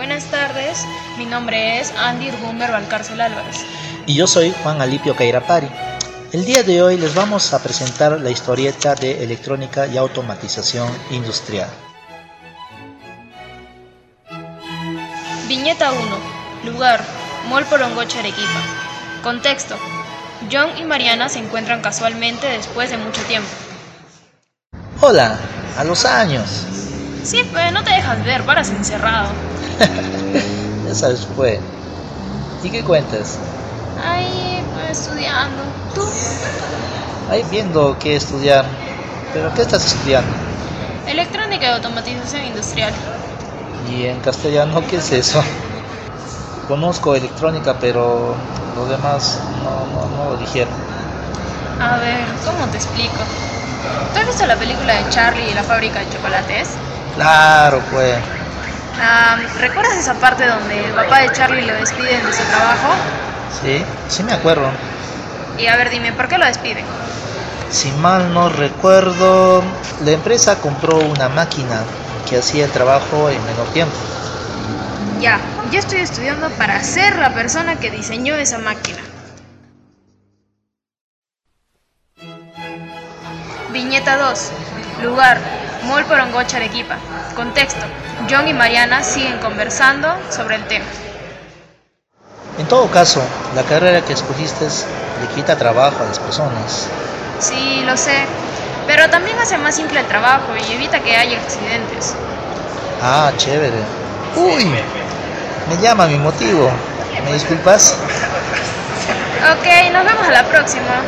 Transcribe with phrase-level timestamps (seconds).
[0.00, 0.86] Buenas tardes,
[1.18, 3.66] mi nombre es Andy Rumber Valcárcel Álvarez.
[4.06, 5.68] Y yo soy Juan Alipio Cairapari.
[6.32, 11.68] El día de hoy les vamos a presentar la historieta de electrónica y automatización industrial.
[15.46, 16.72] Viñeta 1.
[16.72, 17.04] Lugar.
[17.50, 18.62] Mall Porongocha Arequipa.
[19.22, 19.76] Contexto.
[20.50, 23.50] John y Mariana se encuentran casualmente después de mucho tiempo.
[25.02, 25.38] Hola,
[25.76, 26.66] a los años.
[27.22, 29.49] Sí, pues no te dejas ver, paras encerrado.
[30.86, 31.60] ya sabes, fue.
[32.62, 33.38] ¿Y qué cuentas?
[34.04, 35.62] Ahí, pues estudiando.
[35.94, 36.02] ¿Tú?
[37.30, 38.64] Ahí viendo qué estudiar.
[39.32, 40.30] ¿Pero qué estás estudiando?
[41.06, 42.92] Electrónica y automatización industrial.
[43.90, 45.42] ¿Y en castellano qué es eso?
[46.68, 48.34] Conozco electrónica, pero
[48.76, 50.74] lo demás no, no, no lo dijeron.
[51.80, 53.16] A ver, ¿cómo te explico?
[54.12, 56.68] ¿Tú has visto la película de Charlie y la fábrica de chocolates?
[57.16, 58.16] Claro, pues.
[59.02, 62.94] Ah, ¿Recuerdas esa parte donde el papá de Charlie lo despiden de su trabajo?
[63.62, 64.70] Sí, sí me acuerdo.
[65.56, 66.84] Y a ver, dime, ¿por qué lo despiden?
[67.70, 69.62] Si mal no recuerdo,
[70.04, 71.82] la empresa compró una máquina
[72.28, 73.94] que hacía el trabajo en menor tiempo.
[75.20, 75.40] Ya,
[75.70, 78.98] yo estoy estudiando para ser la persona que diseñó esa máquina.
[83.72, 84.52] Viñeta 2.
[85.02, 85.38] Lugar.
[85.84, 86.96] Mall Porongocha Arequipa.
[87.34, 87.80] Contexto.
[88.28, 90.84] John y Mariana siguen conversando sobre el tema.
[92.58, 93.22] En todo caso,
[93.54, 96.88] la carrera que escogiste le quita trabajo a las personas.
[97.38, 98.26] Sí, lo sé.
[98.86, 102.14] Pero también hace más simple el trabajo y evita que haya accidentes.
[103.02, 103.78] Ah, chévere.
[104.36, 106.70] Uy, me llama mi motivo.
[107.24, 107.96] ¿Me disculpas?
[109.52, 111.02] Ok, nos vemos a la próxima.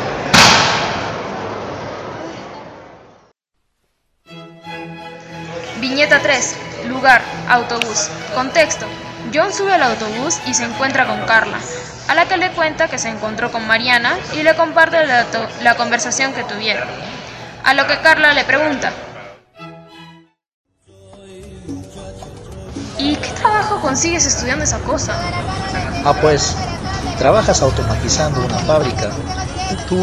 [5.83, 6.55] Viñeta 3.
[6.87, 7.21] Lugar.
[7.49, 8.07] Autobús.
[8.33, 8.85] Contexto.
[9.33, 11.57] John sube al autobús y se encuentra con Carla,
[12.07, 16.31] a la que le cuenta que se encontró con Mariana y le comparte la, conversación
[16.31, 16.87] que tuvieron.
[17.65, 18.93] A lo que Carla le pregunta.
[22.97, 25.13] ¿Y qué trabajo consigues estudiando esa cosa?
[26.05, 26.55] Ah, pues,
[27.17, 29.09] trabajas automatizando una fábrica.
[29.89, 29.99] Tú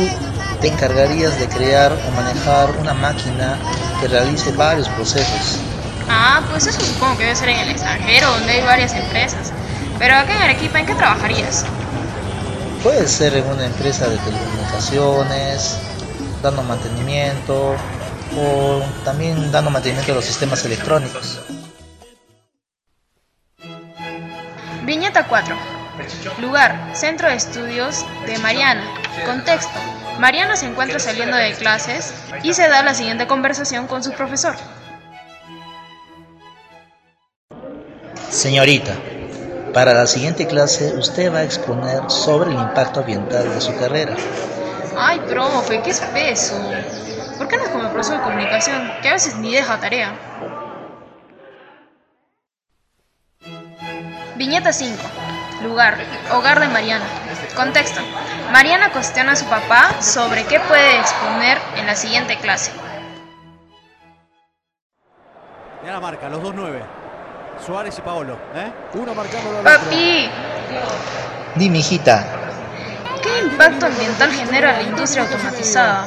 [0.61, 3.57] te encargarías de crear o manejar una máquina
[3.99, 5.70] que realice varios procesos.
[6.13, 9.53] Ah, pues eso supongo que debe ser en el extranjero, donde hay varias empresas.
[9.97, 11.65] Pero acá en Arequipa, ¿en qué trabajarías?
[12.83, 15.79] Puede ser en una empresa de telecomunicaciones,
[16.43, 17.77] dando mantenimiento
[18.37, 21.43] o también dando mantenimiento a los sistemas electrónicos.
[24.83, 25.57] Viñeta 4.
[26.41, 28.83] Lugar, Centro de Estudios de Mariana.
[29.25, 29.79] Contexto.
[30.19, 34.57] Mariana se encuentra saliendo de clases y se da la siguiente conversación con su profesor.
[38.41, 38.95] Señorita,
[39.75, 44.17] para la siguiente clase usted va a exponer sobre el impacto ambiental de su carrera.
[44.97, 46.55] Ay, profe, qué espeso.
[47.37, 50.15] ¿Por qué no es como el profesor de comunicación, que a veces ni deja tarea?
[54.37, 54.97] Viñeta 5.
[55.63, 55.99] Lugar,
[56.33, 57.05] hogar de Mariana.
[57.55, 58.01] Contexto.
[58.53, 62.73] Mariana cuestiona a su papá sobre qué puede exponer en la siguiente clase.
[65.85, 67.00] Ya la marca, los dos nueve.
[67.65, 68.73] Suárez y Paolo, ¿eh?
[68.95, 70.29] Uno marcando la Papi,
[71.57, 72.25] Dime, hijita,
[73.23, 76.07] ¿qué impacto ambiental genera la industria automatizada?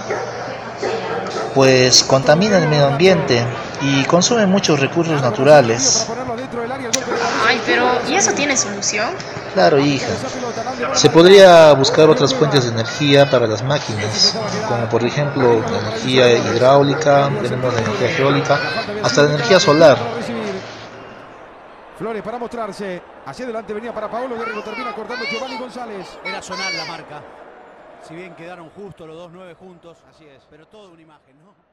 [1.54, 3.46] pues contamina el medio ambiente
[3.82, 6.08] y consume muchos recursos naturales.
[7.46, 9.10] Ay, pero ¿y eso tiene solución?
[9.54, 10.08] Claro, hija.
[10.94, 14.36] Se podría buscar otras fuentes de energía para las máquinas,
[14.68, 18.60] como por ejemplo la energía hidráulica, tenemos la energía geólica,
[19.04, 19.98] hasta la energía solar.
[22.04, 23.02] Flores para mostrarse.
[23.26, 24.62] Hacia adelante venía para Paolo Guerrero.
[24.62, 26.20] Termina cortando Giovanni González.
[26.26, 27.22] Era sonar la marca.
[28.02, 31.73] Si bien quedaron justo los dos nueve juntos, así es, pero toda una imagen, ¿no?